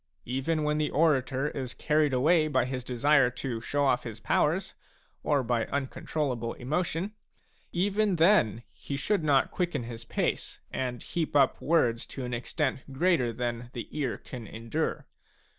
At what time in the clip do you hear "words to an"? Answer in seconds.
11.61-12.33